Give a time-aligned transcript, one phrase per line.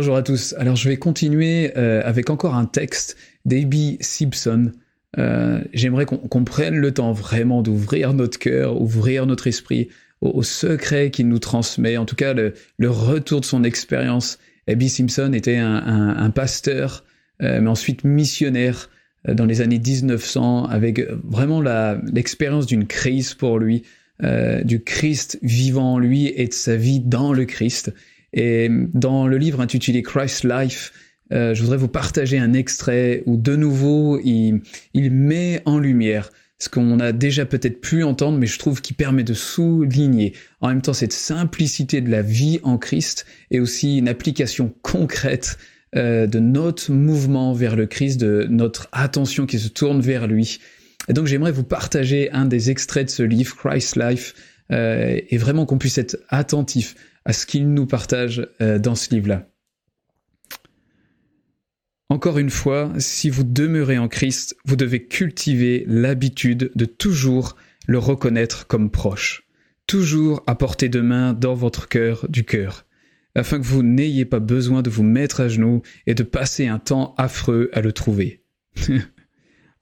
[0.00, 0.54] Bonjour à tous.
[0.56, 4.00] Alors je vais continuer euh, avec encore un texte d'A.B.
[4.00, 4.72] Simpson.
[5.18, 9.90] Euh, J'aimerais qu'on prenne le temps vraiment d'ouvrir notre cœur, ouvrir notre esprit
[10.22, 14.38] au, secret qu'il nous transmet, en tout cas le, retour de son expérience.
[14.66, 14.84] A.B.
[14.84, 17.04] Simpson était un, pasteur,
[17.42, 18.88] euh, mais ensuite missionnaire
[19.28, 21.60] dans les années 1900, avec vraiment
[22.10, 23.82] l'expérience d'une crise pour lui,
[24.64, 27.92] du Christ vivant en lui et de sa vie dans le Christ.
[28.32, 30.92] Et dans le livre intitulé Christ Life,
[31.32, 34.62] euh, je voudrais vous partager un extrait où de nouveau il,
[34.94, 39.22] met en lumière ce qu'on a déjà peut-être pu entendre, mais je trouve qu'il permet
[39.22, 44.08] de souligner en même temps cette simplicité de la vie en Christ et aussi une
[44.08, 45.56] application concrète
[45.96, 50.60] euh, de notre mouvement vers le Christ, de notre attention qui se tourne vers lui.
[51.08, 54.34] Et donc j'aimerais vous partager un des extraits de ce livre, Christ Life,
[54.70, 59.14] euh, et vraiment qu'on puisse être attentif à ce qu'il nous partage euh, dans ce
[59.14, 59.48] livre-là.
[62.08, 67.98] Encore une fois, si vous demeurez en Christ, vous devez cultiver l'habitude de toujours le
[67.98, 69.46] reconnaître comme proche,
[69.86, 72.84] toujours à portée de main dans votre cœur du cœur,
[73.36, 76.80] afin que vous n'ayez pas besoin de vous mettre à genoux et de passer un
[76.80, 78.42] temps affreux à le trouver.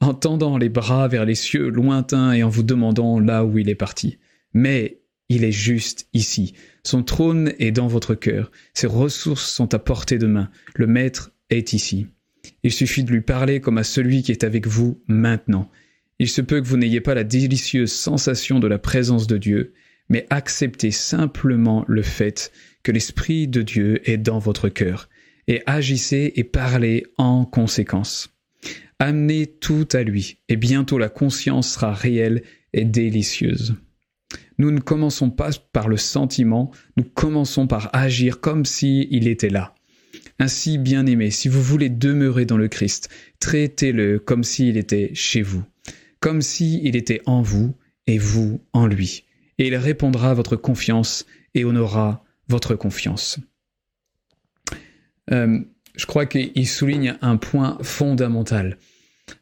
[0.00, 3.68] en tendant les bras vers les cieux lointains et en vous demandant là où il
[3.68, 4.18] est parti.
[4.52, 6.54] Mais il est juste ici.
[6.84, 8.50] Son trône est dans votre cœur.
[8.74, 10.50] Ses ressources sont à portée de main.
[10.74, 12.06] Le Maître est ici.
[12.62, 15.70] Il suffit de lui parler comme à celui qui est avec vous maintenant.
[16.18, 19.74] Il se peut que vous n'ayez pas la délicieuse sensation de la présence de Dieu,
[20.08, 22.50] mais acceptez simplement le fait
[22.82, 25.08] que l'Esprit de Dieu est dans votre cœur,
[25.46, 28.34] et agissez et parlez en conséquence.
[28.98, 32.42] Amenez tout à lui, et bientôt la conscience sera réelle
[32.72, 33.76] et délicieuse.
[34.58, 39.50] Nous ne commençons pas par le sentiment, nous commençons par agir comme s'il il était
[39.50, 39.74] là.
[40.40, 43.08] Ainsi, bien-aimé, si vous voulez demeurer dans le Christ,
[43.40, 45.64] traitez-le comme s'il était chez vous,
[46.20, 47.74] comme s'il était en vous
[48.06, 49.24] et vous en lui.
[49.58, 53.38] Et il répondra à votre confiance et honorera votre confiance.
[55.30, 55.60] Euh,
[55.96, 58.78] je crois qu'il souligne un point fondamental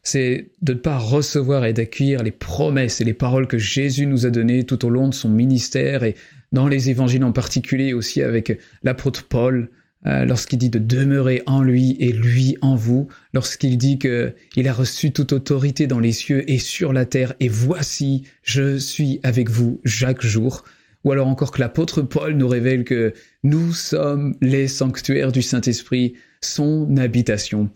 [0.03, 4.25] c'est de ne pas recevoir et d'accueillir les promesses et les paroles que Jésus nous
[4.25, 6.15] a données tout au long de son ministère et
[6.51, 9.69] dans les évangiles en particulier aussi avec l'apôtre Paul
[10.05, 14.67] euh, lorsqu'il dit de demeurer en lui et lui en vous, lorsqu'il dit que il
[14.67, 19.19] a reçu toute autorité dans les cieux et sur la terre et voici je suis
[19.23, 20.63] avec vous chaque jour,
[21.03, 26.13] ou alors encore que l'apôtre Paul nous révèle que nous sommes les sanctuaires du Saint-Esprit,
[26.41, 27.71] son habitation.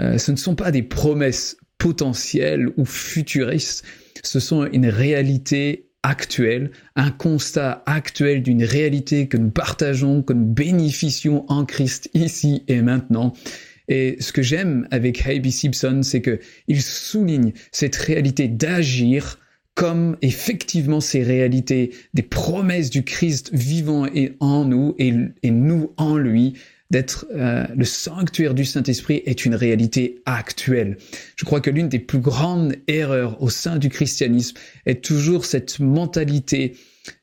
[0.00, 3.84] Euh, ce ne sont pas des promesses potentielles ou futuristes,
[4.22, 10.46] ce sont une réalité actuelle, un constat actuel d'une réalité que nous partageons, que nous
[10.46, 13.32] bénéficions en Christ ici et maintenant.
[13.88, 19.38] Et ce que j'aime avec Haby Simpson, c'est que il souligne cette réalité d'agir
[19.74, 25.12] comme effectivement ces réalités des promesses du Christ vivant et en nous et,
[25.50, 26.54] nous en lui,
[26.90, 30.98] d'être euh, le sanctuaire du Saint-Esprit est une réalité actuelle.
[31.36, 35.80] Je crois que l'une des plus grandes erreurs au sein du christianisme est toujours cette
[35.80, 36.76] mentalité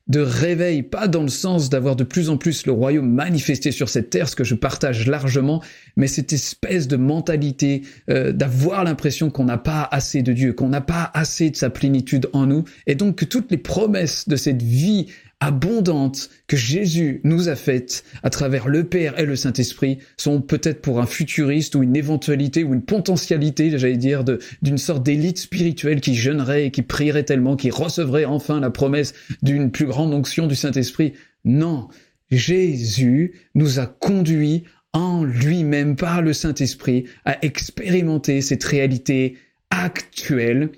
[0.07, 3.89] de réveil, pas dans le sens d'avoir de plus en plus le royaume manifesté sur
[3.89, 5.61] cette terre, ce que je partage largement,
[5.97, 10.69] mais cette espèce de mentalité euh, d'avoir l'impression qu'on n'a pas assez de Dieu, qu'on
[10.69, 14.35] n'a pas assez de sa plénitude en nous, et donc que toutes les promesses de
[14.35, 15.07] cette vie
[15.39, 20.81] abondantes que Jésus nous a faites à travers le Père et le Saint-Esprit sont peut-être
[20.81, 24.23] pour un futuriste ou une éventualité ou une potentialité, j'allais dire,
[24.61, 29.13] d'une sorte d'élite spirituelle qui jeûnerait et qui prierait tellement, qui recevrait enfin la promesse
[29.41, 31.13] d'une plus grande onction du Saint-Esprit.
[31.45, 31.87] Non,
[32.29, 39.37] Jésus nous a conduits en lui-même par le Saint-Esprit à expérimenter cette réalité
[39.69, 40.71] actuelle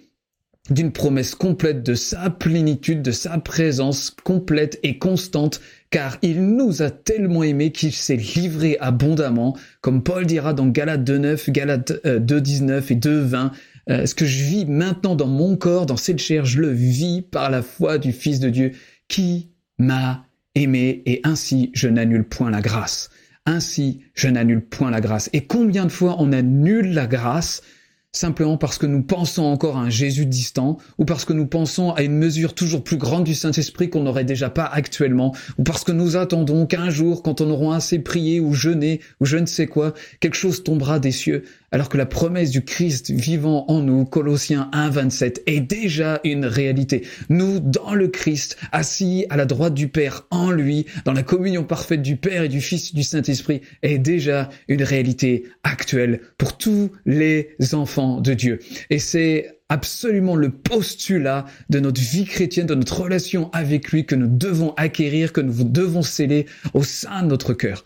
[0.70, 6.82] d'une promesse complète de sa plénitude, de sa présence complète et constante, car il nous
[6.82, 12.72] a tellement aimés qu'il s'est livré abondamment, comme Paul dira dans Galates 2.9, Galates 2.19
[12.72, 13.52] euh, et 2.20,
[13.90, 17.24] euh, ce que je vis maintenant dans mon corps, dans cette chair, je le vis
[17.24, 18.72] par la foi du Fils de Dieu
[19.08, 19.50] qui
[19.80, 20.26] m'a
[20.56, 23.10] aimé et ainsi je n'annule point la grâce.
[23.46, 25.30] Ainsi je n'annule point la grâce.
[25.34, 27.64] Et combien de fois on annule la grâce
[28.14, 31.92] simplement parce que nous pensons encore à un Jésus distant, ou parce que nous pensons
[31.92, 35.84] à une mesure toujours plus grande du Saint-Esprit qu'on n'aurait déjà pas actuellement, ou parce
[35.84, 39.46] que nous attendons qu'un jour, quand on aura assez prié ou jeûné, ou je ne
[39.46, 41.44] sais quoi, quelque chose tombera des cieux.
[41.72, 46.46] Alors que la promesse du Christ vivant en nous, Colossiens 1, 27, est déjà une
[46.46, 47.08] réalité.
[47.30, 51.64] Nous, dans le Christ, assis à la droite du Père, en lui, dans la communion
[51.64, 56.58] parfaite du Père et du Fils et du Saint-Esprit, est déjà une réalité actuelle pour
[56.58, 58.60] tous les enfants de Dieu.
[58.90, 64.16] Et c'est absolument le postulat de notre vie chrétienne, de notre relation avec lui que
[64.16, 67.86] nous devons acquérir, que nous devons sceller au sein de notre cœur.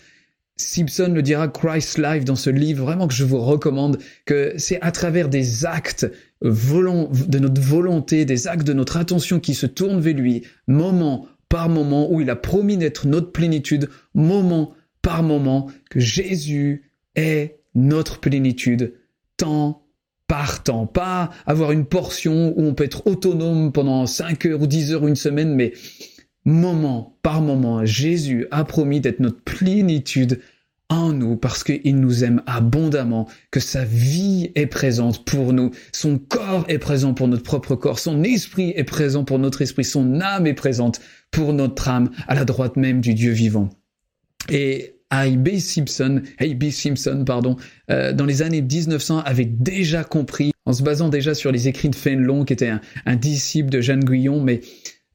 [0.58, 4.80] Simpson le dira Christ Life dans ce livre, vraiment que je vous recommande, que c'est
[4.82, 6.10] à travers des actes
[6.42, 11.68] de notre volonté, des actes de notre attention qui se tournent vers lui, moment par
[11.68, 18.20] moment, où il a promis d'être notre plénitude, moment par moment, que Jésus est notre
[18.20, 18.94] plénitude,
[19.38, 19.84] temps
[20.28, 20.88] par temps.
[20.88, 25.08] Pas avoir une portion où on peut être autonome pendant 5 heures ou 10 heures
[25.08, 25.74] une semaine, mais
[26.46, 30.40] moment par moment, Jésus a promis d'être notre plénitude
[30.90, 36.20] en nous parce qu'il nous aime abondamment, que sa vie est présente pour nous, son
[36.20, 40.22] corps est présent pour notre propre corps, son esprit est présent pour notre esprit, son
[40.22, 41.02] âme est présente
[41.32, 43.70] pour notre âme à la droite même du Dieu vivant.
[44.50, 45.58] Et A.B.
[45.58, 46.70] Simpson, A.B.
[46.70, 47.56] Simpson, pardon,
[47.90, 51.90] euh, dans les années 1900 avait déjà compris, en se basant déjà sur les écrits
[51.90, 54.62] de Fénelon, qui était un, un disciple de Jeanne Guyon, mais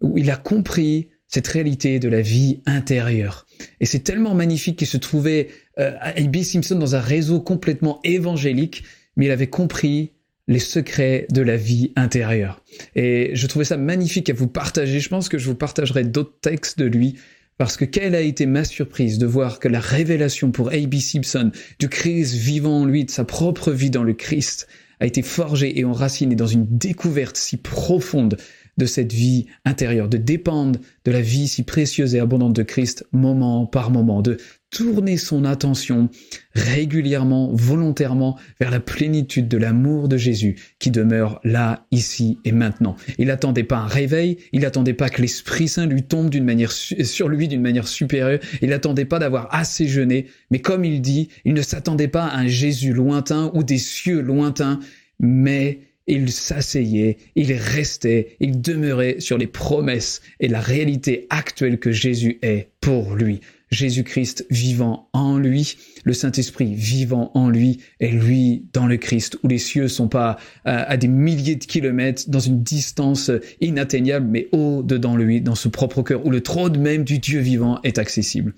[0.00, 3.46] où il a compris cette réalité de la vie intérieure.
[3.80, 5.48] Et c'est tellement magnifique qu'il se trouvait
[5.78, 6.42] euh, A.B.
[6.42, 8.82] Simpson dans un réseau complètement évangélique,
[9.16, 10.12] mais il avait compris
[10.48, 12.64] les secrets de la vie intérieure.
[12.96, 14.98] Et je trouvais ça magnifique à vous partager.
[14.98, 17.14] Je pense que je vous partagerai d'autres textes de lui,
[17.56, 20.96] parce que quelle a été ma surprise de voir que la révélation pour A.B.
[20.96, 24.66] Simpson du Christ vivant en lui, de sa propre vie dans le Christ,
[24.98, 28.36] a été forgée et enracinée dans une découverte si profonde
[28.76, 33.06] de cette vie intérieure, de dépendre de la vie si précieuse et abondante de Christ
[33.12, 34.38] moment par moment, de
[34.70, 36.08] tourner son attention
[36.54, 42.96] régulièrement, volontairement vers la plénitude de l'amour de Jésus qui demeure là, ici et maintenant.
[43.18, 47.28] Il n'attendait pas un réveil, il n'attendait pas que l'Esprit Saint lui tombe manière sur
[47.28, 51.54] lui d'une manière supérieure, il n'attendait pas d'avoir assez jeûné, mais comme il dit, il
[51.54, 54.78] ne s'attendait pas à un Jésus lointain ou des cieux lointains,
[55.18, 55.80] mais
[56.10, 62.38] il s'asseyait, il restait, il demeurait sur les promesses et la réalité actuelle que Jésus
[62.42, 63.40] est pour lui.
[63.70, 69.48] Jésus-Christ vivant en lui, le Saint-Esprit vivant en lui, et lui dans le Christ, où
[69.48, 73.30] les cieux sont pas euh, à des milliers de kilomètres, dans une distance
[73.60, 77.78] inatteignable, mais au-dedans lui, dans ce propre cœur, où le trône même du Dieu vivant
[77.84, 78.54] est accessible.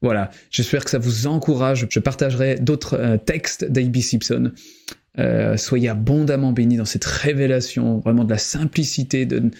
[0.00, 1.86] Voilà, j'espère que ça vous encourage.
[1.90, 3.98] Je partagerai d'autres euh, textes d'A.B.
[3.98, 4.52] Simpson
[5.18, 9.50] euh, soyez abondamment bénis dans cette révélation, vraiment de la simplicité, de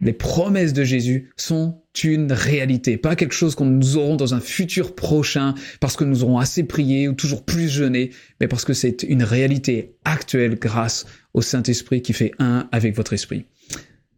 [0.00, 4.40] les promesses de Jésus sont une réalité, pas quelque chose qu'on nous aurons dans un
[4.40, 8.72] futur prochain parce que nous aurons assez prié ou toujours plus jeûné, mais parce que
[8.72, 13.46] c'est une réalité actuelle grâce au Saint-Esprit qui fait un avec votre esprit.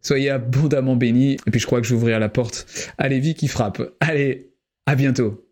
[0.01, 2.65] Soyez abondamment bénis, et puis je crois que j'ouvrirai la porte
[2.97, 3.81] à Lévi qui frappe.
[3.99, 4.51] Allez,
[4.85, 5.46] à bientôt.